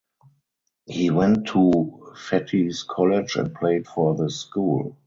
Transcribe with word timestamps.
He 0.87 1.11
went 1.11 1.45
to 1.49 2.11
Fettes 2.15 2.87
College 2.87 3.35
and 3.35 3.53
played 3.53 3.85
for 3.87 4.15
the 4.15 4.31
school. 4.31 4.97